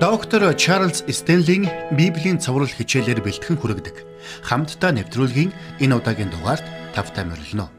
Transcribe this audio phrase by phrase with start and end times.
[0.00, 4.02] Доктор Чарлз Стенлийн Библийн цовруул хичээлээр бэлтгэн хүргэдэг.
[4.42, 6.66] Хамтдаа нэвтрүүлгийн энэ удаагийн дугаард
[6.98, 7.70] тавтай морилно.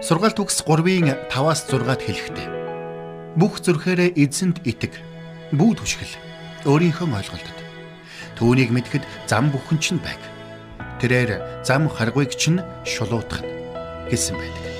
[0.00, 2.48] Сургаалт үгс 3-ын 5-аас 6-ад хэлэхдээ
[3.36, 4.96] бүх зүрхээрээ эзэнт итэг,
[5.52, 6.14] бүү түшгэл,
[6.72, 7.58] өөрийнхөө ойлголтод.
[8.40, 10.22] Түүнийг мэдхэд зам бүхэн чинь байг.
[11.04, 13.44] Тэрээр зам харгуйг чинь шулуутгах
[14.08, 14.73] гэсэн байдаг.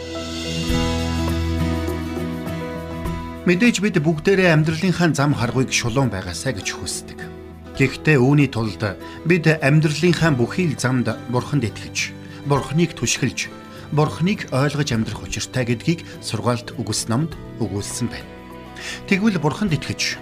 [3.44, 7.20] Мэдээж бид бүгдээрээ амьдралынхаа зам харгуйг шулуун байгаасаа гэж хүсдэг.
[7.76, 8.80] Гэхдээ үүний тулд
[9.28, 12.16] бид амьдралынхаа бүхий л замд бурханд итгэж,
[12.48, 13.52] бурхныг түшгэлж,
[13.92, 18.32] бурхныг ойлгож амьдрах учиртай гэдгийг сургаалт үгс номд өгүүлсэн байна.
[19.12, 20.16] Тэгвэл бурханд итгэж,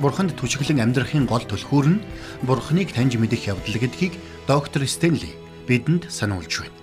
[0.00, 2.04] бурханд түшгэлэн амьдрахын гол түлхүүр нь
[2.40, 4.16] бурхныг таньж мэдэх явдал гэдгийг
[4.48, 5.36] доктор Стенли
[5.68, 6.80] бидэнд сануулж байна.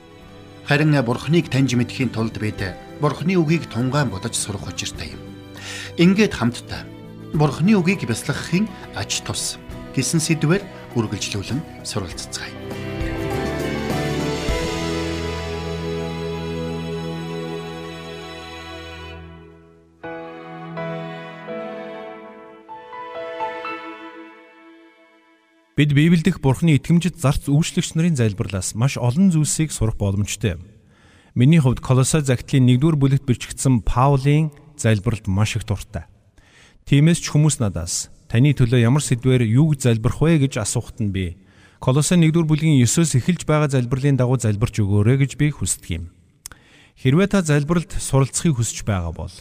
[0.70, 2.62] Харин бурхныг таньж мэдэхийн тулд бид
[3.02, 5.33] бурхны үгийг тунгаан бодож сурах учиртай юм.
[5.98, 6.84] Ингээд хамтдаа
[7.34, 9.58] Бурхны үгийг бясалгахын аж тус
[9.98, 10.62] гэсэн сэдвээр
[10.94, 12.54] үргэлжлүүлэн суралцгаая.
[25.74, 30.62] Бид Библиэдх Бурхны итгэмжит зарц үйлчлэгч нарын залбирлаас маш олон зүйлсийг сурах боломжтой.
[31.34, 36.06] Миний хувьд Колосай загтлын 1-р бүлэгт бичигдсэн Паулийн залбиралд маш их дуртай.
[36.86, 41.38] Тиймээс ч хүмүүс надаас таны төлөө ямар сэдвээр юу залбирх вэ гэж асуухт нь би
[41.84, 46.06] Колосын 1-р бүлгийн 9-өөс эхэлж байгаа залбирлын дагуу залбирч өгөөрэй гэж би хүсдэг юм.
[46.96, 49.36] Хэрвээ та залбиралд суралцахыг хүсэж байгаа бол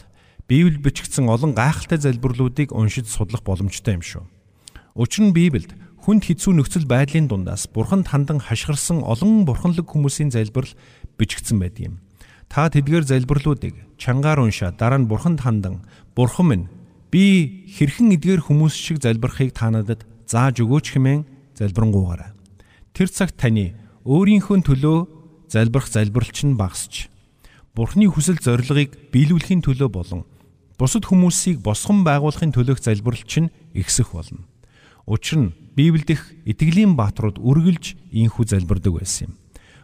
[0.51, 4.27] Библи бичигдсэн олон гайхалтай залбирлуудыг уншиж судлах боломжтой юм шүү.
[4.91, 5.71] Учир нь Библиэд
[6.03, 10.75] хүнд хэцүү нөхцөл байдлын дундаас бурханд хандан хашгирсан олон бурханлаг хүмүүсийн залбирал
[11.15, 11.95] бичигдсэн байдаг юм.
[12.49, 15.83] Та тэдгээр залбирлуудыг чангаар уншаа дараа нь бурханд хандан
[16.15, 16.65] бурхан минь
[17.13, 21.21] би хэрхэн эдгээр хүмүүс шиг залбирахыг та надад зааж өгөөч хэмээн
[21.59, 22.33] залбирanгуугаарай.
[22.93, 24.97] Тэр цагт таны өөрийнхөө төлөө
[25.49, 27.13] залбирах залбиралч нь багасч
[27.73, 30.21] бурхны хүсэл зорилгыг биелүүлэхийн төлөө болон
[30.77, 34.45] бусад хүмүүсийг босгон байгуулахын төлөөх залбиралч нь ихсэх болно.
[35.05, 39.42] Учир нь Библиэдх итгэлийн бааtruуд үргэлж ийхүү залбирдаг байсан юм.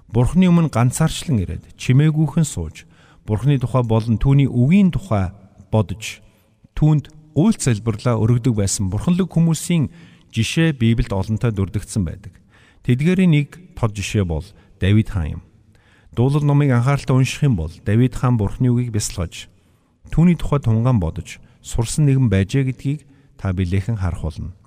[0.09, 2.89] Бурхны өмнө ганцаарчлан ирээд чимээгүйхэн сууж
[3.29, 5.29] Бурхны тухай болон түүний үгийн тухай
[5.69, 6.25] бодож
[6.73, 9.93] түүнд үйлц залбирлаа өргөдөг байсан бурханлаг хүмүүсийн
[10.33, 12.33] жишээ Библиэд олонтой дүрдэгдсэн байдаг.
[12.81, 14.45] Тэдгээрийн нэг тод жишээ бол
[14.81, 15.41] Давид хаан юм.
[16.17, 19.45] Дуулал номыг анхааралтай унших юм бол Давид хаан Бурхны үгийг бясалгаж
[20.09, 23.05] түүний тухай тунгаан бодож сурсан нэгэн байжээ гэдгийг
[23.37, 24.57] та билээхэн харах болно.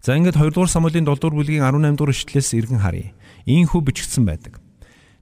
[0.00, 3.12] За ингээд 2 дугаар Самуэлийн 7 дугаар бүлгийн 18 дугаар ишлэлээс иргэн харъя
[3.46, 4.60] ийхүү бичигдсэн байдаг.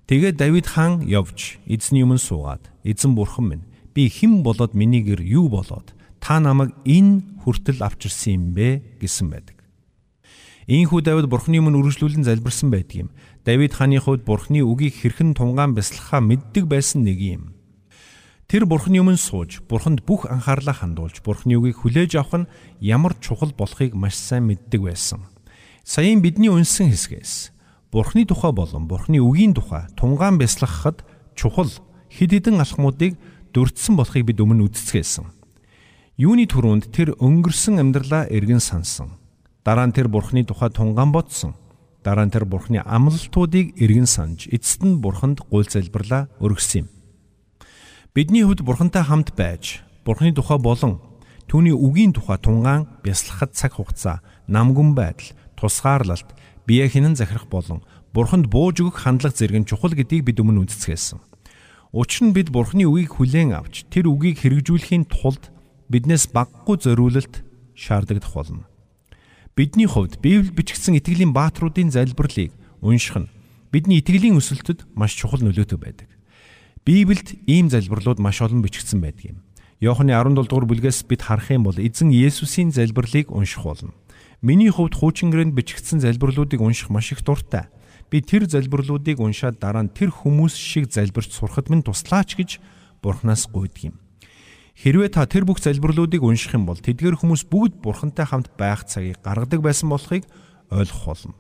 [0.07, 5.23] Тэгээд Давид хаан явж эзний өмнө суугаад эзэн бурхан минь би хэн болоод миний гэр
[5.23, 9.63] юу болоод та намайг энэ хүртэл авчирсан юм бэ гэсэн байдаг.
[10.67, 13.09] Ийхүү Давид бурханы өмнө үргэлжлүүлэн залбирсан байдаг юм.
[13.43, 17.43] Давид хааны хувьд бурханы үгийг хэрхэн тунгаан бясалгахаа мэддэг байсан нэг юм.
[18.47, 23.51] Тэр бурханы өмнө сууж, бурханд бүх анхаарлаа хандуулж, бурханы үгийг хүлээж авах нь ямар чухал
[23.51, 25.27] болохыг маш сайн мэддэг байсан.
[25.83, 27.52] Саяын бидний унсан хэсгээс
[27.93, 31.05] Бурхны тухай болон Бурхны үгийн тухай тунгаан бясалгахад
[31.37, 31.69] чухал
[32.09, 33.21] хэд хэдэн алхмуудыг
[33.53, 35.29] дурдсан болохыг бид өмнө үздцгээсэн.
[36.17, 39.21] Юуны түрүүнд тэр өнгөрсөн амьдралаа эргэн сансан.
[39.61, 41.53] Дараа нь тэр Бурхны тухай тунгаан бодсон.
[42.01, 46.93] Дараа нь тэр Бурхны амлалтуудыг эргэн санаж эцэст нь Бурханд гуйл залбирлаа өргөсөн юм.
[48.17, 50.97] Бидний хувьд Бурхантай хамт байж Бурхны тухай болон
[51.45, 56.33] түүний үгийн тухай тунгаан бясалгахад цаг хугацаа, намгүн байдал, тусгаарлалт
[56.67, 61.21] бие хинэн захирах болон бурханд бууж өгөх хандлага зэрэг нь чухал гэдгийг бид өмнө үндэсгэсэн.
[61.93, 65.53] Учир нь бид бурхны үгийг хүлээн авч тэр үгийг хэрэгжүүлэхийн тулд
[65.93, 67.45] биднээс баггүй зориулалт
[67.77, 68.65] шаардагдах болно.
[69.57, 73.33] Бидний хувьд Библи бичигдсэн итгэлийн баатруудын залбирлыг унших нь
[73.73, 76.09] бидний итгэлийн өсөлтөд маш чухал нөлөөтэй байдаг.
[76.85, 79.39] Библиэд ийм залбирлууд маш олон бичигдсэн байдаг юм.
[79.81, 83.93] Иохны 17 дугаар бүлгээс бид харах юм бол эзэн Есүсийн залбирлыг унших болно.
[84.43, 87.71] Миний хувьд хуучин гэрээнд бичигдсэн залбирлуудыг унших маш их дуртай.
[88.11, 92.59] Би тэр залбирлуудыг уншаад дараа нь тэр хүмүүс шиг залбирч сурахад минь туслаач гэж
[93.07, 94.03] Бурханаас гуйдаг юм.
[94.75, 99.23] Хэрвээ та тэр бүх залбирлуудыг унших юм бол тэдгээр хүмүүс бүгд Бурхантай хамт байх цагийг
[99.23, 100.27] гаргадаг байсан болохыг
[100.75, 101.39] ойлгох болно.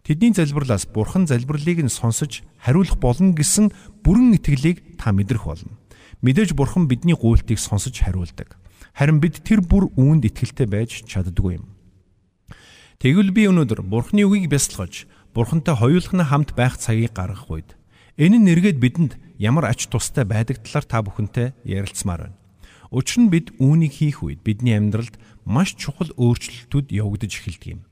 [0.00, 5.76] Тэдний залбирлаас Бурхан залбирлыг нь сонсож хариулах болно гэсэн бүрэн итгэлийг та мэдрэх болно.
[6.24, 8.56] Мэдээж Бурхан бидний гуйлтыг сонсож хариулдаг.
[8.96, 11.77] Харин бид тэр бүр үүнд итгэлтэй байж чаддаггүй юм.
[12.98, 17.78] Тэгвэл би өнөөдөр Бурхны үгийг бясалгаж, Бурхантай хоёулахна хамт байх цагийг гаргах үед
[18.18, 22.38] энэ нэргээд бидэнд ямар ач тустай байдаг талаар та бүхэнтэй ярилцмаар байна.
[22.90, 25.14] Учир нь бид үүнийг хийх үед бидний амьдралд
[25.46, 27.86] маш чухал өөрчлөлтүүд явагдаж эхэлдэг юм.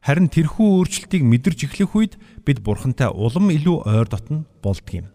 [0.00, 2.12] Харин тэрхүү өөрчлөлтийг мэдэрч эхлэх үед
[2.48, 5.12] бид бурхантай улам илүү ойр дотно болдго юм.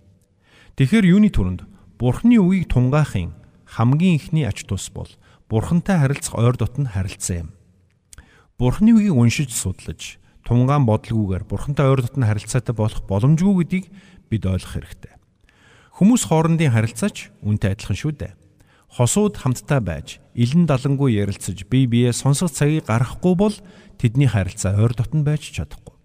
[0.77, 1.65] Тэгэхээр юуны түрүүнд
[1.97, 3.33] бурхны үгийг тунгаахын
[3.65, 5.09] хамгийн ихний ач тус бол
[5.49, 7.49] бурхантай харилцах ойр дотно харилцаа юм.
[8.61, 13.85] Бурхны үгийг уншиж судлаж тунгаан бодлогоогоор бурхантай ойр дотно харилцаатай болох боломжгүй гэдгийг
[14.29, 15.17] бид ойлгох хэрэгтэй.
[15.97, 18.37] Хүмүүс хоорондын харилцаач үнтэй адилхан шүү дээ.
[19.01, 23.55] Хосууд хамтдаа байж, илэн далангуй ярилцаж, бие биеэ сонсох цагийг гаргахгүй бол
[23.97, 25.97] тэдний харилцаа ойр дотн байж чадахгүй.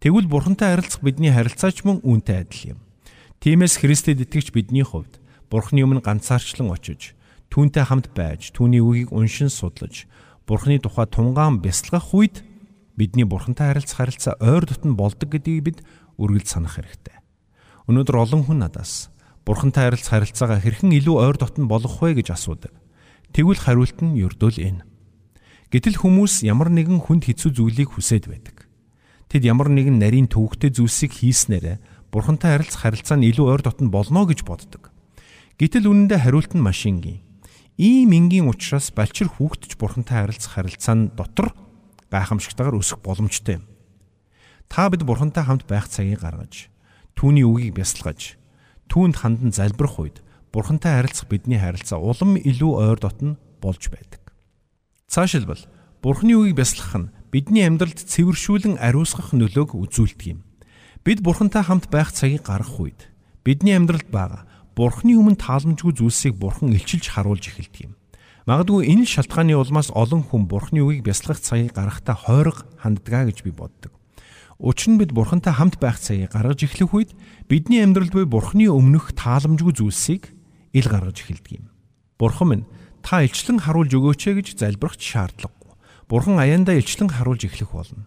[0.00, 2.80] Тэгвэл бурхантай харилцах бидний харилцаач мөн үүнтэй адил юм.
[3.44, 5.20] Тиймээс Христэд итгэж бидний хувьд
[5.52, 7.12] бурхны өмнө ганцаарчлан очиж,
[7.52, 10.08] түүнтэй хамт байж, түүний үгийг уншин судлаж,
[10.48, 12.40] бурхны тухай тунгаан бясалгах үед
[12.96, 15.78] бидний бурхантай харилцах харилцаа ойр дотн болдог гэдгийг бид
[16.16, 17.20] үргэлж санах хэрэгтэй.
[17.86, 19.12] Өнөөдөр олон хүн надаас
[19.48, 22.68] Бурхантай харилцах харилцаагаа хэрхэн илүү ойр дотн болгох вэ гэж асуудаг.
[23.32, 24.84] Тэгвэл хариулт нь ердөөл энэ.
[25.72, 28.68] Гэтэл хүмүүс ямар нэгэн хүнд хэцүү зүйлийг хүсэж байдаг.
[29.32, 31.80] Тэд ямар нэгэн нарийн төвөгтэй зүйлсийг хийснээрээ
[32.12, 34.92] Бурхантай харилцах харилцаа нь илүү ойр дотн болно гэж боддог.
[35.56, 37.24] Гэтэл үнэндээ хариулт нь маш энгийн.
[37.78, 41.54] Ийм энгийн учраас балчир хүүхдч Бурхантай харилцах харилцаа нь дотор
[42.10, 43.64] гайхамшигтайгаар өсөх боломжтой юм.
[44.66, 46.74] Та бид Бурхантай хамт байх цагийг гаргаж,
[47.14, 48.34] түүний үгийг бясалгаж,
[48.90, 54.26] түүнд хандан залбирах үед Бурхантай харилцах бидний харилцаа улам илүү ойр дотно болж байдаг.
[55.06, 55.62] Цаашилбал
[56.02, 60.42] Бурхны үгийг бясалгах нь бидний амьдралд цэвэршүүлэн ариусгах нөлөөг үзүүлдэг юм.
[61.06, 63.06] Бид Бурхантай хамт байх цагийг гаргах үед
[63.46, 67.98] бидний амьдралд байгаа Бурхны өмнө тааламжгүй зүйлсийг Бурхан илчилж харуулж эхэлдэг юм.
[68.46, 73.50] Магадгүй энэ шалтгааны улмаас олон хүн Бурхны үгийг бясалгах цагийг гаргахдаа хойрог ханддгаа гэж би
[73.50, 73.90] боддог.
[74.62, 77.10] Учир нь бид бурхантай хамт байх цагийг гаргаж эхлэх үед
[77.50, 80.30] бидний амьдралд буй бурхны өмнөх тааламжгүй зүйлсийг
[80.70, 81.74] ил гаргаж эхэлдэг юм.
[82.14, 82.66] Бурхан минь
[83.02, 85.74] та илчлэн харуулж өгөөч гэж залбирах шаардлагагүй.
[86.06, 88.06] Бурхан аяндаа илчлэн харуулж эхлэх болно.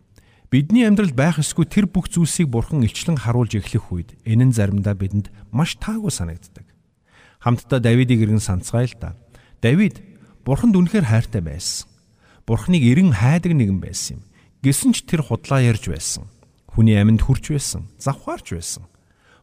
[0.51, 4.93] Бидний амьдралд байх ёсгүй тэр бүх зүйлсийг бурхан илчлэн харуулж эхлэх үед энэ нь заримдаа
[4.99, 6.67] бидэнд маш таагүй санагддаг.
[7.39, 9.15] Хамтдаа Давидыг иргэн санацгаая л да.
[9.63, 10.03] Давид
[10.43, 11.87] бурханд үнэхээр хайртай байсан.
[12.43, 14.27] Бурхныг эрен хайдаг нэгэн байсан юм.
[14.59, 16.27] Гэсэн ч тэр худлаа ярьж байсан
[16.71, 18.87] Хүний аминд хүрч байсан, завхаарч байсан.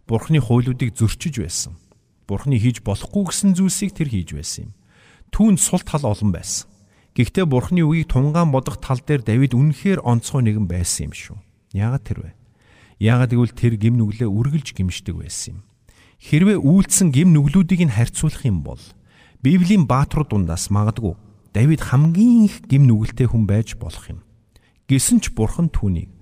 [0.08, 1.76] Бурхны хуйлуудыг зөрчиж байсан.
[2.24, 4.76] Бурхны хийж болохгүй гэсэн зүйлсийг тэр хийж байсан юм.
[5.28, 6.67] Түүнд сул тал олон байсан.
[7.18, 11.36] Гэхдээ Бурхны үгийг тунгаан бодох тал дээр Давид үнэхээр онцгой нэгэн байсан юм шүү.
[11.74, 12.30] Яагаад тэр вэ?
[13.02, 15.60] Яагаад гэвэл тэр гим нүглээ үргэлж гимшдэг байсан юм.
[16.22, 18.78] Хэрвээ үйлдсэн гим нүглүүдийг нь харьцуулах юм бол
[19.42, 21.18] Библийн бааtruуд дундаас магадгүй
[21.50, 24.22] Давид хамгийн их гим нүгэлтэй хүн байж болох юм.
[24.86, 26.14] Гэсэн ч Бурхан түүнийг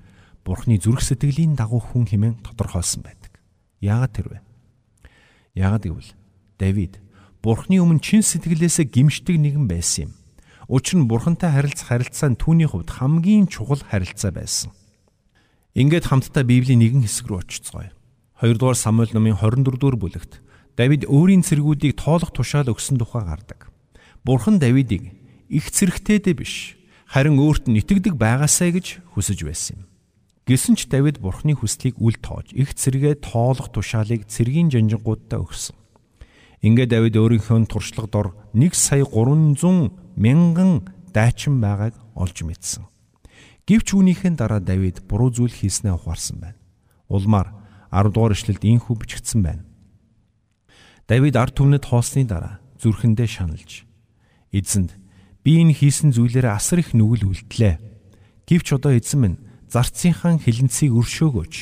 [0.49, 3.37] Бурхны зүрх сэтгэлийн дагуу хүн хэмээн тодорхойлсон байдаг.
[3.85, 4.39] Яагаад тэр вэ?
[5.61, 6.11] Яагаад гэвэл
[6.57, 7.01] Давид
[7.45, 10.13] Бурхны өмнө чин сэтгэлээсээ гимшдэг нэгэн байсан юм.
[10.67, 14.75] Учир нь Бурхантай харилцах харилцаа нь түүний хувьд хамгийн чухал харилцаа байсан.
[15.79, 17.95] Ингээд хамтдаа Библийн нэгэн хэсэг рүү очицгоё.
[18.43, 20.43] 2 дугаар Самуэль номын 24 дугаар бүлэгт
[20.75, 23.71] Давид өөрийн цэргүүдийг тоолох тушаал өгсөн тухай гардаг.
[24.27, 25.15] Бурхан Давидыг
[25.49, 26.75] их цэрэгтэйдээ биш
[27.07, 29.83] харин өөрт нь итгэдэг байгаасаа гэж хүсэж байсан юм.
[30.51, 35.79] Гэсэн ч Давид Бурхны хүслийг үл тоож их цэргээ тоолох тушаалыг цэргийн жанжингуудтай өгсөн.
[36.67, 42.85] Ингээд Давид өөрийнхөө туршлага дор 1 сая 300 мянган дайчин байгааг олж мэдсэн.
[43.69, 46.59] Гэвч үүнийхэн дараа Давид буруу зүйл хийснээ ухаарсан байна.
[47.09, 47.53] Улмаар
[47.93, 49.65] 10 дугаар ишлэлд ийхүү бичигдсэн байна.
[51.07, 53.87] Давид ард түмнэд хоосны дараа зүрхэндээ шаналж
[54.51, 54.97] эзэнд
[55.45, 57.79] би энэ хийсэн зүйлээрээ асар их нүгэл үлдлээ.
[58.47, 59.39] Гэвч одоо эзэн минь
[59.71, 61.55] зарцынхан хилэнцгийг өршөөгөөч.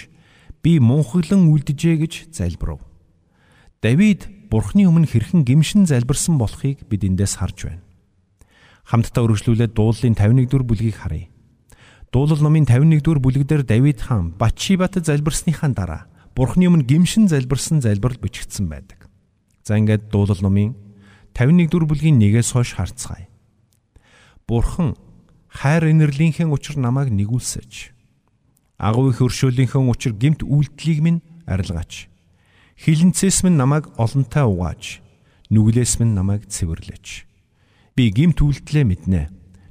[0.64, 2.80] Би мунхаглан үлдэжээ гэж залбирав.
[3.84, 7.83] Давид Бурхны өмнө хэрхэн гимшин залбирсан болохыг бид эндээс харж байна.
[8.84, 11.28] Хамтдаа өргөжлүүлээд дуулалын 51 дугаар бүлгийг харъя.
[12.12, 16.02] Дуулал номын 51 дугаар бүлэгдэр Давид хаан Батшибат залбирсныхаа дараа
[16.36, 19.08] Бурхны өмнө гимшин залбирсан залбирал бичигдсэн байдаг.
[19.64, 20.76] За ингээд дуулал номын
[21.32, 23.28] 51 дугаар бүлгийн 1-ээс хойш харцгаая.
[24.46, 24.94] Бурхан
[25.48, 27.94] хайр инэрлийнхээ учир намайг нэгүүлсэж
[28.78, 32.10] Агуу их өршөөлийнхөө учир гимт үйлдэлийг минь арилгаач.
[32.74, 34.98] Хилэнцээс минь намайг олонтой угааж,
[35.48, 37.24] нүглээс минь намайг цэвэрлэж.
[37.94, 39.22] Би гимт үйлдэлээ мэднэ.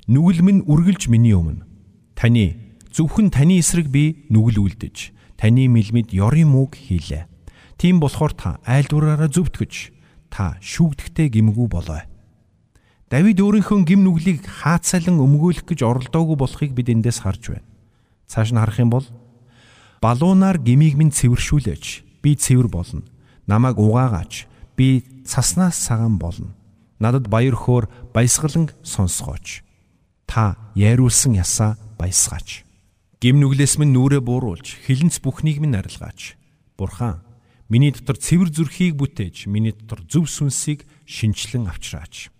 [0.08, 1.68] Нүгэл минь үргэлж миний өмнө.
[2.15, 7.27] Таны зөвхөн таны эсрэг би нүгэл үлдэж, таны мэлмид ёрын мууг хийлээ.
[7.75, 9.92] Тийм болохоор та айлдвараараа зөвтгөж,
[10.32, 12.08] та шүүгдэхтэй гимгүү болоо.
[13.12, 17.68] Давид өөрийнхөө гим нүглийг хаацайлан өмгөөлөх гэж оролдоогүй болохыг бид эндээс харж байна.
[18.32, 19.06] Цааш нь харах юм бол
[20.00, 22.24] балуунаар гмийг минь цэвэршүүлээч.
[22.24, 23.03] Би цэвэр болно.
[23.51, 24.48] Намайг угаагаач.
[24.80, 26.56] Би цаснаас цагаан болно.
[27.03, 29.67] Надад баяр хөөр баясгалан сонсгооч.
[30.24, 32.63] Та яйруулсан ясаа баясгаач.
[33.19, 36.39] Гим нүглээс минь нүрэ бууруулж, хилэнц бүхнийг минь арилгаач.
[36.79, 37.24] Бурхан,
[37.67, 42.31] миний дотор цэвэр зүрхийг бүтээж, миний дотор зөв сүнсийг шинчлэн авчраач.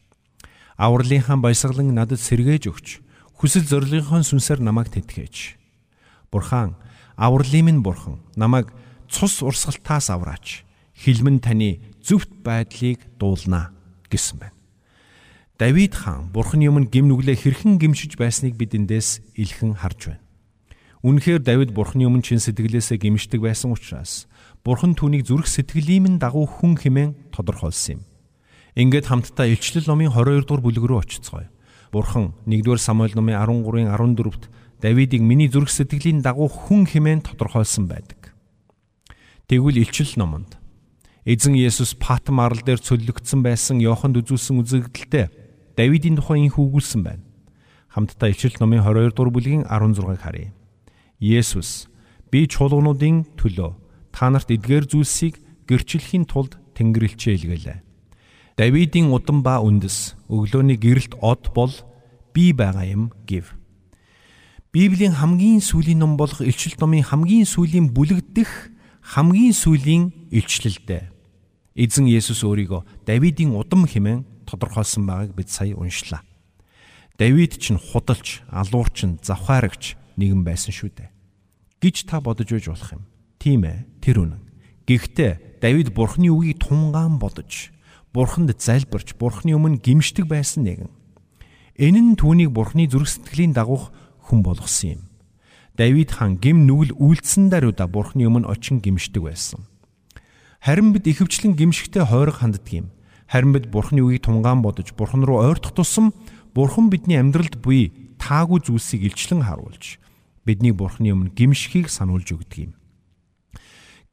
[0.76, 2.88] Авралынхаа баясгалан надад сэргээж өгч,
[3.36, 5.60] хүсэл зорилгынхон сүнсээр намайг тэтгэж.
[6.32, 6.76] Бурхан,
[7.16, 8.74] авралын минь бурхан, намайг
[9.08, 10.66] цус урсгалтаас авраач.
[10.98, 13.70] Хилмэн таны зөвхт байдлыг дуулнаа
[14.10, 14.53] гэсэн байна.
[15.62, 20.26] Давид хаан бурхны өмнө гим нүглээ хэрхэн гимшиж байсныг бид эндээс илхэн харж байна.
[21.06, 24.26] Үнэхээр Давид бурхны өмнө чин сэтгэлээсээ гимшдэг байсан учраас
[24.66, 28.10] бурхан түүнийг зүрх сэтгэлийн дагуу хүн хэмээн тодорхойлсон юм.
[28.74, 31.46] Ингээд хамтдаа Илчлэл номын 22 дугаар бүлэг рүү очицгоё.
[31.94, 34.50] Бурхан 1-р Самуэль номын 13-ын 14-т
[34.82, 38.34] Давидыг миний зүрх сэтгэлийн дагуу хүн хэмээн тодорхойлсон байдаг.
[39.46, 40.58] Тэгвэл Илчлэл номонд
[41.30, 45.43] Эзэн Есүс Патм арал дээр цөллөгдсөн байсан Иоханд үзүүлсэн үзэгдэлтэй
[45.78, 47.24] Давидын тухай инх үгүүлсэн байна.
[47.90, 50.54] Хамтдаа Ичлэл номын 22 дугаар бүлгийн 16-ыг харъя.
[51.18, 51.90] Есүс
[52.30, 53.72] би чуулгануудын төлөө
[54.14, 57.80] та нарт эдгээр зүйлсийг гэрчлэхийн тулд Тэнгэрлэгчээ илгээлээ.
[58.58, 61.74] Давидын удам ба үндэс өглөөний гэрэлт од бол
[62.34, 63.54] би байгаа юм гэв.
[64.74, 68.74] Библийн хамгийн сүүлийн ном болох Илчил номын хамгийн сүүлийн бүлэг дэх
[69.06, 71.14] хамгийн сүүлийн илчлэлдээ
[71.78, 76.22] Эзэн Есүс өөрийгөө Давидын удам хэмээн тодорхойлсон байгааг бид сая уншлаа.
[77.18, 81.14] Давид ч худалч, алуурч, завхаарагч нэгэн байсан шүү дээ.
[81.84, 83.04] гэж та бодож үйж болох юм.
[83.44, 84.42] Тийм ээ, тэр үнэн.
[84.88, 87.76] Гэхдээ Давид Бурхны үгийг тунгаан бодож,
[88.16, 90.92] Бурханд залбирч, Бурхны өмнө гимшдэг байсан нэгэн.
[91.76, 93.92] Энэ нь түүнийг Бурхны зүрх сэтгэлийн дагуух
[94.32, 95.02] хүн болгосон юм.
[95.76, 99.68] Давид хаан гим нүгэл үйлдсэн даруйда Бурхны өмнө очин гимшдэг байсан.
[100.64, 102.88] Харин бид ихэвчлэн гимшигтэй хойрог ханддаг юм.
[103.28, 106.14] Харин бид Бурхны үгийг тунгаан бодож Бурхан руу ойртох тусам
[106.54, 110.00] Бурхан бидний амьдралд буй таагүй зүйлсийг илчлэн харуулж
[110.46, 112.74] бидний Бурхны өмнө гимшихийг сануулж өгдөг юм.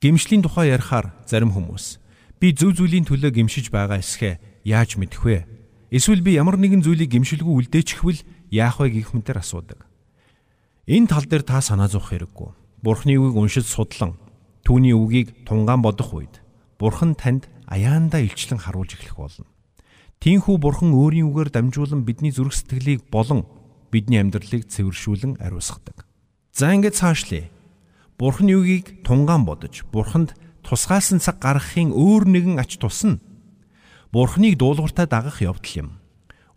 [0.01, 1.99] Гимшлийн тухай ярихаар зарим хүмүүс
[2.41, 5.45] би зөв зүйлийн төлөө гимшиж байгаа эсхэ яаж мэдэх вэ?
[5.91, 9.85] Эсвэл би ямар нэгэн зүйлийг гимшилгүй үлдээчихвэл яах вэ гэх мэтэр асуудаг.
[10.89, 12.51] Энэ тал дээр та санаа зовох хэрэггүй.
[12.81, 14.17] Бурхны үгийг уншиж судлан
[14.65, 16.41] Түүний үгийг тунгаан бодох үед
[16.79, 19.47] Бурхан танд аяандаа илчлэн харуулж эхлэх болно.
[20.21, 23.49] Тинхүү Бурхан өөрийн үгээр дамжуулан бидний зүрх сэтгэлийг болон
[23.89, 26.05] бидний амьдралыг цэвэршүүлэн ариусгадаг.
[26.53, 27.49] За ингээд цаашлие.
[28.21, 33.17] Бурханы үгийг тунгаан бодож, Бурханд тусгаалсан цаг гаргахын өөр нэгэн ач тус нь
[34.13, 35.89] Бурханыг дуулууртаа дагах явдал юм.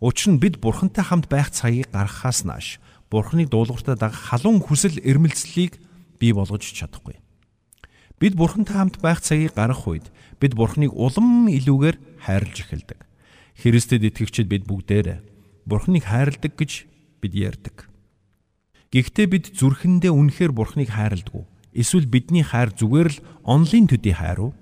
[0.02, 5.80] Учир нь бид Бурхантай хамт байх цагийг гаргахаас нааш Бурханыг дуулууртаа дагах халуун хүсэл эрмэлзлийг
[6.20, 7.16] бий болгож чадахгүй.
[8.20, 10.06] Бид Бурхантай хамт байх цагийг гаргах үед
[10.40, 13.00] бид Бурханыг улам илүүгээр хайрлж эхэлдэг.
[13.58, 15.20] Христэд итгэгчид бид бүгдээрээ
[15.66, 16.86] Бурханыг хайрладаг гэж
[17.22, 17.88] бид ярьдаг.
[18.90, 21.46] Гэхдээ бид зүрхэндээ үнэхээр Бурханыг хайрладаг?
[21.74, 24.52] Эсвэл бидний хайр зүгээр л онлын төдий хайр уу?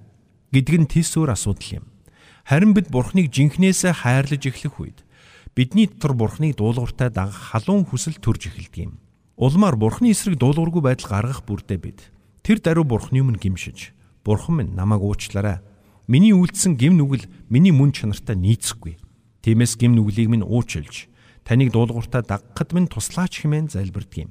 [0.53, 1.85] гэдг нь тис өөр асуудал юм.
[2.45, 4.99] Харин бид Бурханыг жинхнээсээ хайрлаж эхлэх үед
[5.53, 8.93] бидний дотор Бурханыг дуулууртай дагах халуун хүсэл төрж эхэлдэг юм.
[9.37, 12.13] Улмаар Бурханы эсрэг дуулуургүй байдал гаргах бүрдээ бид
[12.43, 15.61] Тэр даруй бурхны өмнө гимшиж бурхан минь намайг уучлаарай.
[16.07, 18.99] Миний үйлдсэн гим нүгэл миний мөн чанартай нийцэхгүй.
[19.43, 21.11] Тиймээс гим нүглийг минь уучлж
[21.45, 24.31] таныг дуулууртаа дагахад минь туслаач хэмээн залбирдаг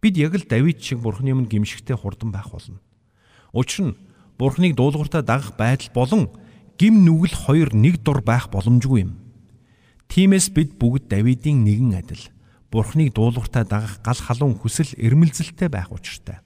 [0.00, 2.78] Бид яг л Давид шиг бурхны өмнө гимшигтэй хурдан байх болно.
[3.52, 3.98] Учир нь
[4.38, 6.30] бурхныг дуулууртаа дагах байдал болон
[6.78, 9.18] гим нүгэл хоёр нэг дур байх боломжгүй юм.
[10.10, 12.30] Тиймээс бид бүгд Давидын нэгэн адил
[12.70, 16.42] бурхныг дуулууртаа дагах гал халуун хүсэл эрмэлзэлтэй байх учиртай.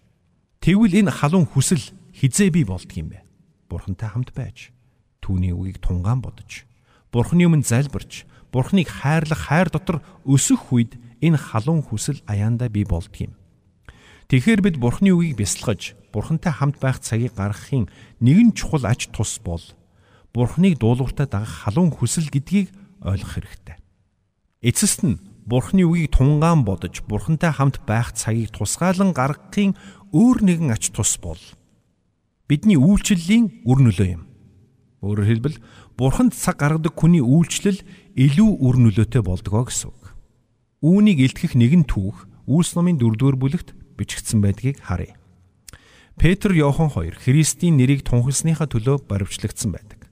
[0.60, 1.80] Тэгвэл энэ халуун хүсэл
[2.16, 3.20] хизээ бий болдго юм бэ?
[3.68, 4.72] Бурхантай хамт байж
[5.20, 6.64] түүний үгийг тунгаан бодож
[7.12, 13.28] Бурхны өмнө залбирч Бурхныг хайрлах хайр дотор өсөх үед энэ халуун хүсэл аяандаа бий болдго
[13.28, 13.32] юм.
[14.32, 17.92] Тэгэхээр бид Бурхны үгийг бясалгаж Бурхантай хамт байх цагийг гаргахын
[18.24, 19.62] нэгэн чухал ач тус бол
[20.32, 22.72] Бурхныг дуулууртаа дагах халуун хүсэл гэдгийг
[23.04, 23.76] ойлгох хэрэгтэй.
[24.64, 29.76] Эцэст нь Бурхны үгийг тунгаан бодож Бурхантай хамт байх цагийг тусгаалan гаргахын
[30.10, 31.38] өөр нэгэн ач тус бол
[32.46, 34.22] бидний үйлчлэлийн үр нөлөө юм.
[35.02, 35.56] Өөрөөр хэлбэл
[35.98, 37.82] бурханд цаг гаргадаг хүний үйлчлэл
[38.14, 40.14] илүү үр нөлөөтэй болдгоо гэсэн үг.
[40.82, 45.18] Үүнийг илтгэх нэгэн түүх Үлс номын 4-р бүлэгт бичигдсэн байдгийг харъя.
[46.14, 50.06] Петр Иохан хоёр Христийн нэрийг тунхагласныхаа төлөө баривчлагдсан байдаг.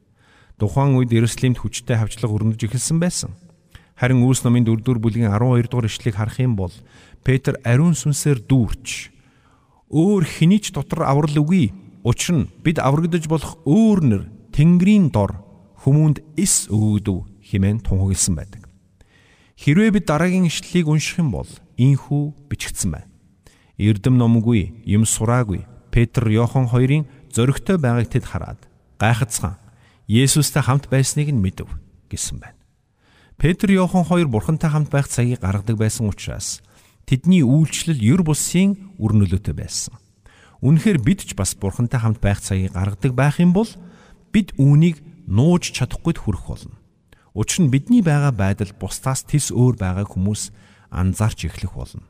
[0.58, 3.38] Тухайн үед Иерусалимд хүчтэй хавчлага өрнөж эхэлсэн байсан.
[3.94, 6.74] Харин Үлс номын 4-р бүлгийн 12 дугаар ишлэгийг харах юм бол
[7.22, 9.14] Петр ариун сүнсээр дүүрч
[9.94, 11.70] өөр хэний ч дотор аврал үгүй.
[12.04, 15.40] Учир нь бид аврагдаж болох өөр нэр Тэнгэрийн дор
[15.88, 18.68] хүмүүнд эс өгөөдөв хэмээн тунхагласан байдаг.
[19.56, 21.48] Хэрвээ бид дараагийн ишлэлийг унших юм бол
[21.80, 23.08] ийхүү бичигдсэн байна.
[23.80, 28.60] Эрдэм номгүй, юм сураагүй Петр, Йохан хоёрын зөрөгтэй байгааг тэд хараад
[29.00, 29.56] гайхацгаан
[30.04, 31.72] Есүстэй хамт байсныг нь мэдэв
[32.12, 32.60] гэсэн байна.
[33.40, 36.60] Петр, Йохан хоёр бурхантай хамт байх цагийг гаргадаг байсан учраас
[37.08, 39.96] тэдний үйлчлэл ер бусын үр нөлөөтэй байсан.
[40.64, 43.68] Үнэхээр бид ч бас бурхантай хамт байх цагийг гаргадаг байх юм бол
[44.32, 46.80] бид үүнийг нууж чадахгүйд хүрэх болно.
[47.36, 50.56] Учир нь бидний байгаа байдал бусдаас тис өөр байгаа хүмүүс
[50.88, 52.08] анзаарч эхлэх болно.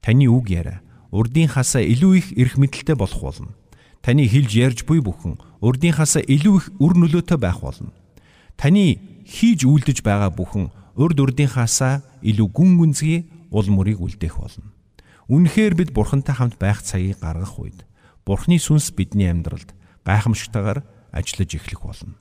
[0.00, 0.80] Таны үг яриа
[1.12, 3.52] урдынхаасаа илүү их эрх мэдэлтэй болох болно.
[4.00, 7.92] Таны хэлж ярьж буй бүхэн урдынхаасаа илүү их үр нөлөөтэй байх болно.
[8.56, 8.96] Таны
[9.28, 14.72] хийж үйлдэж байгаа бүхэн урд урдынхаасаа илүү гүн гүнзгий ул мөрийг үлдээх болно.
[15.28, 17.89] Үнэхээр бид бурхантай хамт байх цагийг гаргах үед
[18.24, 19.74] бурхны сүнс бидний амьдралд
[20.04, 22.14] гайхамшигтайгаар ажиллаж эхлэх болно.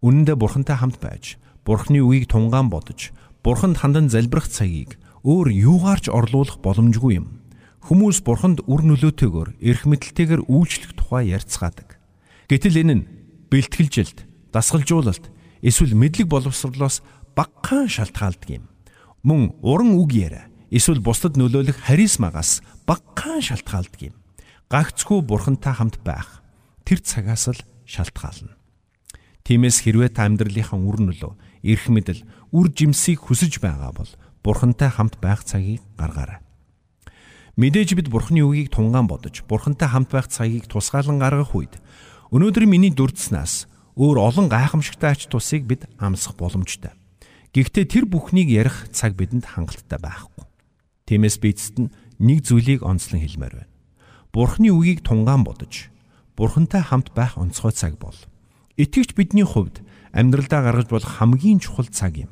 [0.00, 1.38] Үнэндээ бурхантай хамт байж
[1.68, 3.12] Бурхны үгийг тунгаан бодож,
[3.44, 7.44] Бурханд хандан залбирах цагийг өөр юугаарч орлуулах боломжгүй юм.
[7.84, 12.00] Хүмүүс Бурханд үр нөлөөтэйгээр эрх мэдэлтэйгээр үйлчлэх тухай ярьцгаадаг.
[12.48, 13.06] Гэтэл энэ нь
[13.52, 15.28] бэлтгэлжилт, дасгалжуулалт,
[15.60, 17.04] эсвэл мэдлэг боловсрлоос
[17.36, 18.64] багахан шалтгаалдаг юм.
[19.20, 24.16] Мөн уран үг яриа, эсвэл бусдад нөлөөлөх харизмагаас багахан шалтгаалдаг юм.
[24.68, 26.44] Гагцгүй Бурхантай хамт байх
[26.84, 28.52] тэр цагаас л шалтгаална.
[29.40, 31.32] Тиймээс хэрвээ та амьдралынхаа үр нөлөө
[31.64, 32.20] эрх мэдэл,
[32.52, 34.12] үр жимсийг хүсэж байгаа бол
[34.44, 36.44] Бурхантай хамт байх цагийг гаргаарай.
[37.56, 41.80] Мэдээж бид Бурхны үгийг тунгаан бодож, Бурхантай хамт байх цагийг тусгаалan гаргах үед
[42.28, 46.92] өнөөдөр миний дурдснаас өөр олон гайхамшигтай ач тусыг бид амсах боломжтой.
[47.56, 50.44] Гэхдээ тэр бүхнийг ярих цаг бидэнд хангалттай байхгүй.
[51.08, 51.88] Тиймээс би эцэст нь
[52.20, 53.77] нэг зүйлийг онцлон хэлмээр байна.
[54.32, 55.90] Бурхны үгийг тунгаан бодож,
[56.36, 58.14] Бурхантай хамт байх онцгой цаг бол
[58.76, 59.82] итгэвч бидний хувьд
[60.12, 62.30] амьдралдаа гаргаж болох хамгийн чухал цаг юм.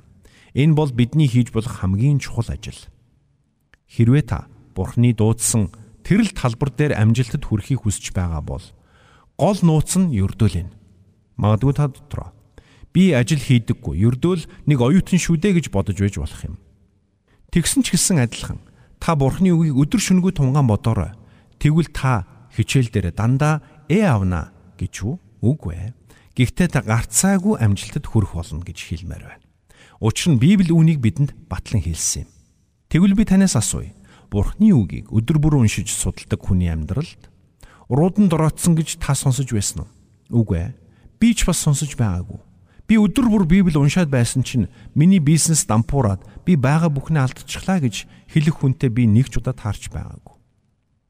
[0.55, 2.79] Энэ бол бидний хийж болох хамгийн чухал ажил.
[3.91, 8.65] Хэрвээ та Бурхны дуудсан тэрл талбар дээр амжилтад хүрэхийг хүсэж байгаа бол
[9.37, 10.73] гол нууц нь ердөөлнө.
[11.37, 12.37] Магадгүй та дотроо
[12.97, 16.57] би ажил хийдэггүй, ердөөл нэг оюутан шүү дээ гэж бодож байж болох юм.
[17.53, 18.57] Тэгсэн ч гэсэн адилхан
[18.97, 21.13] та Бурхны үгийг өдөр шөнөгүй тунгаан бодоорой.
[21.59, 25.19] Тэгвэл та хичээл дээр дандаа э авна гэж?
[25.41, 25.91] Үгүй ээ.
[26.37, 29.45] Гэхдээ та гарцаагүй амжилтад хүрэх болно гэж хэлмээр байна.
[30.01, 32.31] Учир нь Библи үүнийг бидэнд батлан хэлсэн юм.
[32.93, 33.97] Тэгвэл би танаас асууя.
[34.29, 37.33] Бурхны үгийг өдөр бүр уншиж судалдаг хүний амьдралд
[37.89, 40.45] уруудан дороотсон гэж та сонсож байсан уу?
[40.45, 40.77] Үгүй ээ.
[41.17, 42.41] Би ч бас сонсож байгаагүй.
[42.85, 48.05] Би өдөр бүр Библи уншаад байсан чинь миний бизнес дампуураад би байгаа бүхнээ алдчихлаа гэж
[48.31, 50.36] хэлэх хүнтэй би нэг ч удаа таарч байгаагүй.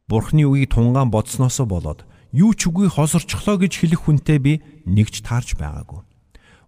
[0.07, 4.53] Бурхны үгийг тунгаан бодсноосоо болоод юу ч үгүй хосорчлоо гэж хэлэх хүнтэй би
[4.87, 6.07] нэгч таарч байгаагүй.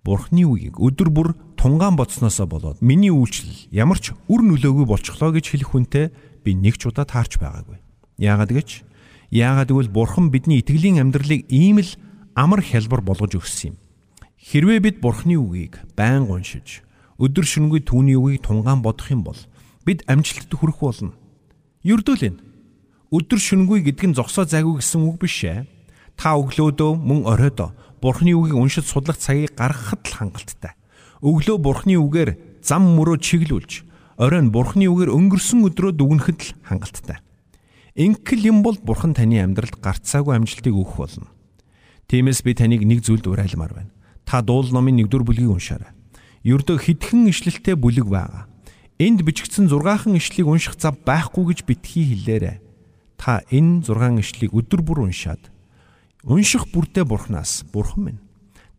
[0.03, 5.55] Бурхны үгийг өдөр бүр тунгаан бодсноосоо болоод миний үйлчлэл ямар ч үр нөлөөгүй болчихлоо гэж
[5.55, 6.11] хэлэх хүнтэй
[6.43, 7.79] би нэг ч удаа таарч байгаагүй.
[8.19, 8.83] Яагаад гэж?
[9.31, 11.95] Яагаад гэвэл Бурхан бидний итгэлийн амьдралыг ийм л
[12.35, 13.77] амар хялбар болгож өгсөн юм.
[14.35, 16.83] Хэрвээ бид Бурханы үгийг байнга уншиж,
[17.23, 19.39] өдөр шөнөгүй түүний үгийг тунгаан бодох юм бол
[19.87, 21.15] бид амжилтад хүрэх болно.
[21.87, 22.48] Ердөөлэн
[23.09, 25.65] өдөр шөнөгүй гэдэг нь зогсоо зайгүй гэсэн үг биш ээ.
[26.21, 27.73] Та өглөөдөө мөн оройдоо
[28.05, 30.77] Бурхны үгийг уншиж судлах цагийг гаргахад л хангалттай.
[31.25, 33.83] Өглөө Бурхны үгээр зам мөрөө чиглүүлж,
[34.21, 37.19] оройн Бурхны үгээр өнгөрсөн өдрөө дүгнэхэд л хангалттай.
[37.97, 41.33] Инкэл юм бол Бурхан таны амьдралд гарцаагүй амжилтыг өгөх болно.
[42.13, 43.91] Тиймээс би таныг нэг зүйлд уриалмаар байна.
[44.23, 45.91] Та дуул номын 1-р бүлгийг уншаарай.
[46.47, 48.47] Ердөө хитгэн ишлэлтэй бүлэг байгаа.
[49.03, 52.68] Энд бичигдсэн 6хан ишлэгийг унших зав байхгүй гэж битгий хэлээрэй
[53.19, 55.43] та энэ 6 ишлийг өдөр бүр уншаад
[56.23, 58.23] унших бүртээ бурхнаас бурхан минь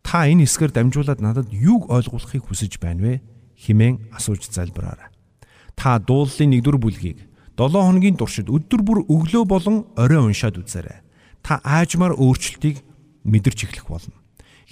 [0.02, 3.14] та энэ хэсгээр дамжуулаад надад юуг ойлгуулахыг хүсэж байна вэ
[3.60, 5.12] химэн асууж залбираарай.
[5.76, 7.28] Та дууллын 1-р бүлгийг
[7.60, 11.04] 7 хоногийн туршид өдөр бүр өглөө болон орой уншаад үзээрэй.
[11.44, 12.80] Та аажмаар өөрчлөлтийг
[13.28, 14.16] мэдэрч эхлэх болно.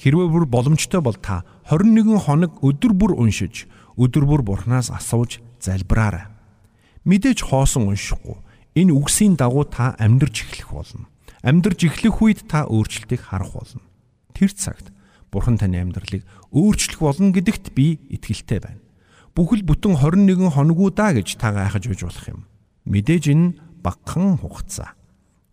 [0.00, 3.68] Хэрвээ бүр боломжтой бол та 21 хоног өдөр бүр уншиж,
[4.00, 6.32] өдөр бүр бурхнаас асууж залбираарай.
[7.04, 8.40] Мэдээж хоосон уншихгүй
[8.78, 11.10] Энэ үгсийн дагуу та амьдрж эхлэх болно.
[11.42, 13.82] Амьдрж эхлэх үед та өөрчлөлтийг харах болно.
[14.38, 14.94] Тэр цагт
[15.34, 16.22] Бурхан таны амьдралыг
[16.54, 18.78] өөрчлөх болно гэдэгт би итгэлтэй байна.
[19.34, 22.46] Бүхэл бүтэн 21 хоногудаа гэж та гайхаж үйж болох юм.
[22.86, 24.94] Мэдээж энэ багахан хугацаа.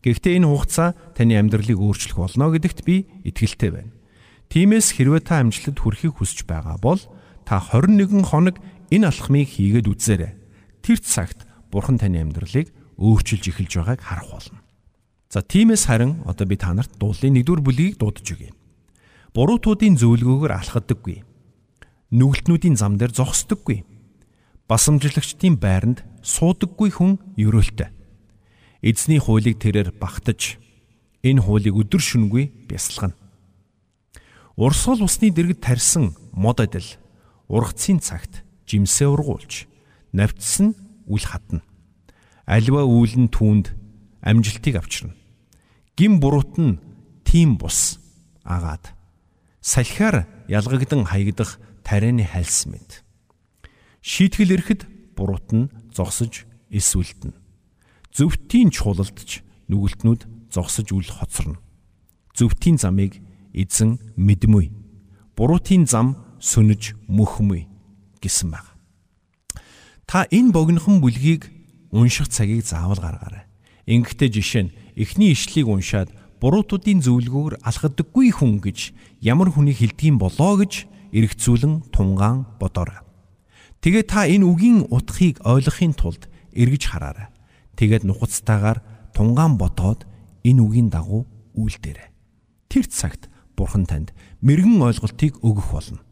[0.05, 3.91] Гэхдээ энэ хугацаа таны амьдралыг өөрчлөх болно гэдэгт би итгэлтэй байна.
[4.53, 7.01] Тиймээс хэрвээ та амжилтад хүрэхийг хүсэж байгаа бол
[7.41, 8.61] та 21 хоног
[8.93, 10.33] энэ алхмыг хийгээд үзээрэй.
[10.85, 14.60] Тэр цагт Бурхан таны амьдралыг өөрчилж эхэлж байгааг харах болно.
[15.29, 18.55] За тиймээс харин одоо би та нарт дуулын 1-р бүлгийг дуудаж өгье.
[19.36, 21.23] Буруутуудын зөвлгөөгөр алхадаггүй.
[22.15, 23.84] нүгэлтнүүдийн зам дээр зогсдоггүй.
[24.69, 27.91] Басамжлагчдын байранд суудаггүй хүн ерөөлтэй.
[28.79, 30.55] Эзний хуулийг тэрээр багтаж
[31.25, 33.17] энэ хуулийг өдөр шөнөгүй бясалгана.
[34.55, 36.88] Урсгал усны дэргэд тарьсан мод адил
[37.51, 39.67] ургацын цагт жимсээ ургуулж
[40.15, 40.77] навчсан
[41.12, 41.60] үл хатна.
[42.45, 43.73] Альва нь түүнд
[44.21, 45.17] амжилтыг авчирна.
[45.97, 46.77] Гим буруут нь
[47.25, 47.97] тийм бус
[48.45, 48.93] агаад
[49.62, 53.01] салхиар ялгагдан хаягдах тарианы хальс мэд.
[54.05, 54.86] Шийтгэл ирэхэд
[55.17, 57.34] буруут нь зогсож эсвэлтэн.
[58.13, 61.58] Зөвхтийн чуулалдж нүгэлтнүүд зогсож үл хоцорно.
[62.38, 63.17] Зөвхтийн замыг
[63.58, 64.69] эзэн мэдмүй.
[65.34, 67.65] Буруутын зам сүнэж мөхмүй
[68.21, 68.69] гэсэн баг.
[70.05, 71.54] Та энэ богинохон бүлгийг
[71.95, 73.47] унших цагийг заавал гаргаарай.
[73.88, 76.12] Ингэхдээ жишээ нь эхний ишлийг уншаад
[76.43, 78.91] буруутуудын зөвлөгөөр алхадаггүй хүн гэж
[79.23, 82.99] ямар хүнийг хэлдгийм болоо гэж эргцүүлэн тунгаан бодоорой.
[83.79, 87.31] Тэгээ та энэ үгийн утгыг ойлгохын тулд эргэж хараарай.
[87.79, 88.84] Тэгээд нухацтайгаар
[89.15, 90.03] тунгаан бодоод
[90.43, 91.23] энэ үгийн дагуу
[91.55, 92.12] үйлдээрэй.
[92.67, 94.12] Тэр цагт Бурхан танд
[94.43, 96.03] мэрэгэн ойлголтыг өгөх болно.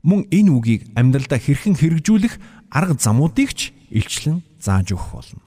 [0.00, 2.40] Мөн энэ үгийг амьдралдаа хэрхэн хэрэгжүүлэх
[2.72, 5.42] арга замуудыг ч илчлэн зааж өгөх болно.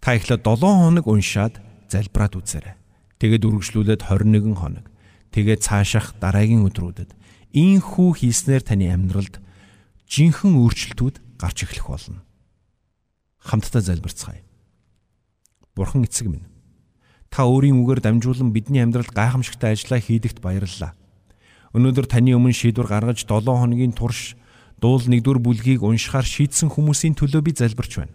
[0.00, 2.74] Та эхлээд 7 хоног уншаад залбираад үзээрэй.
[3.20, 4.86] Тэгээд үргэлжлүүлээд 21 хоног.
[5.34, 7.12] Тэгээд цаашах дараагийн өдрүүдэд
[7.52, 9.42] ийхүү хийснээр таны амьдралд
[10.06, 12.22] жинхэнэ өөрчлөлтүүд гарч эхлэх болно.
[13.42, 14.42] Хамтдаа залбирцгаая.
[15.74, 16.46] Бурхан эцэг минь.
[17.30, 20.94] Та өөрийн үгээр дамжуулан бидний амьдралд гайхамшигтай ажиллаа хийдэгт баярлалаа.
[21.74, 24.34] Өнөөдөр таны өмнө шийдвэр гаргаж 7 хоногийн турш
[24.82, 28.14] дуул 1-р бүлгийг уншихаар шийдсэн хүмүүсийн төлөө би залбирч байна.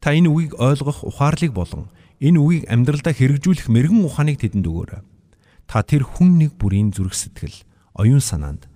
[0.00, 1.88] Та энэ үгийг ойлгох ухаарлыг болон
[2.20, 5.02] энэ үгийг амьдралдаа хэрэгжүүлэх мэрэгэн ухааныг тэдэнд өгөөрэй.
[5.66, 7.66] Та тэр хүн нэг бүрийн зүрх сэтгэл,
[7.98, 8.70] оюун санаанд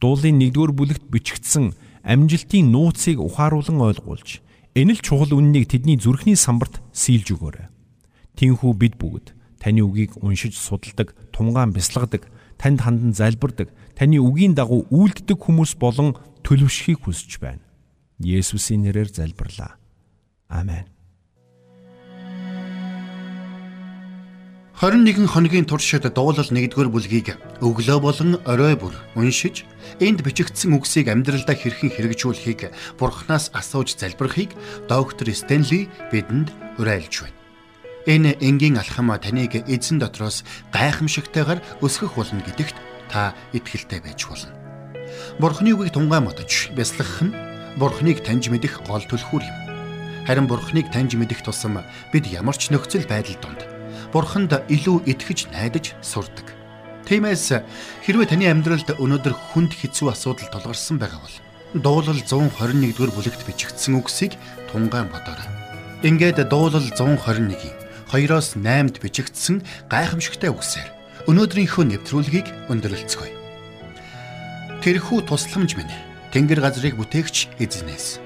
[0.00, 1.72] дуулын 1-р бүлэгт бичигдсэн
[2.04, 4.44] амжилтын нууцыг ухааруулan ойлгуулж,
[4.76, 7.66] энэ л чухал үннийг тэдний зүрхний самбарт сийлж өгөөрэй.
[8.36, 12.28] Тинхүү бид бүгд таны үгийг уншиж судалдаг, тунгаан бясалгадаг,
[12.60, 17.64] танд хандан залбирдаг, таны үгийн дагуу үйлддэг хүмүүс болон төлөвшөхийг хүсэж байна.
[18.20, 19.80] Есүсийн нэрээр залбирлаа.
[20.48, 20.86] Амен.
[24.76, 29.64] 21 хоногийн туршид дуулал 1-р бүлгийг өглөө болон орой бүр уншиж
[30.04, 34.52] энд бичигдсэн үгсийг амьдралдаа хэрхэн хэрэгжүүлэхийг Бурханаас асууж залбирахыг
[34.84, 37.40] доктор Стенли бидэнд уриалж байна.
[38.04, 40.44] Энэ энгийн алхам таныг эзэн дотроос
[40.76, 42.76] гайхамшигтайгаар өсгөх болно гэдэгт
[43.08, 44.52] та итгэлтэй байж болно.
[45.40, 47.32] Бурхны үгийг тунгаан мотож бясалгах нь
[47.80, 49.65] Бурхныг таньж мэдэх гол түлхүүр юм.
[50.26, 53.62] Харин Бурхныг таньж мэдэх тусам бид ямар ч нөхцөл байдал донд
[54.10, 56.50] Бурханд илүү итгэж найдаж сурдаг.
[57.06, 57.62] Тиймээс
[58.02, 61.36] хэрвээ таны амьдралд өнөөдөр хүнд хэцүү асуудал тулгарсан байгаа бол
[61.78, 64.34] дуулал 121-р бүлэгт бичигдсэн үгсийг
[64.74, 65.46] тунгаан бодоорой.
[66.02, 67.78] Ингээд дуулал 121-ийн
[68.10, 70.90] 2-оос 8-д бичигдсэн гайхамшигтай үгсээр
[71.30, 73.34] өнөөдрийнхөө нэвтрүүлгийг өндөрлөлцгөөе.
[74.82, 75.94] Тэрхүү тусламж минь
[76.34, 78.25] Тэнгэр газрыг бүтээгч эзнээс.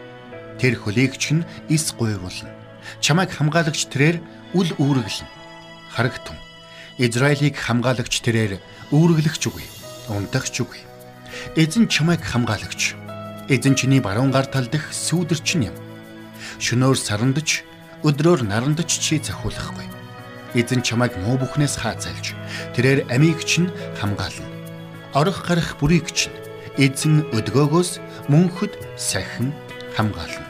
[0.61, 2.53] Тэр хөлөөгч нь ис гуйвуулна.
[3.01, 4.21] Чамайг хамгаалагч тэрээр
[4.53, 5.29] үл үүрэглэн
[5.89, 6.37] харагтун.
[7.01, 8.61] Израилийг хамгаалагч тэрээр
[8.93, 9.65] үүрэглэгч үгүй.
[10.13, 10.85] Унтагч үгүй.
[11.57, 12.93] Эзэн чамайг хамгаалагч.
[13.49, 15.73] Эзэн чиний баруун гар тал дэх сүүдэрч юм.
[16.61, 17.65] Шөнөөр сарандаж,
[18.05, 19.89] өдрөөр нарандаж чи захиулахгүй.
[20.55, 22.37] Эзэн чамайг муу бүхнээс хаацайлж,
[22.77, 24.45] тэрээр амийг чинь хамгаална.
[25.15, 26.37] Орох гарах бүрийг чинь
[26.77, 27.91] эзэн өдгөөгөөс
[28.29, 29.55] мөнхөд сахин
[29.97, 30.50] хамгаална.